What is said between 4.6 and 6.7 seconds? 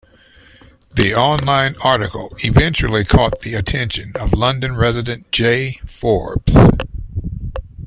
resident Jay Forbes.